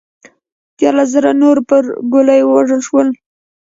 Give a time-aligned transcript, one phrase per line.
[0.77, 3.07] دیارلس زره نور پر ګولیو ووژل شول